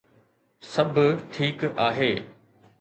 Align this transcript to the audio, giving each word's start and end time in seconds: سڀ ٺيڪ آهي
سڀ 0.71 0.95
ٺيڪ 1.31 1.59
آهي 1.85 2.11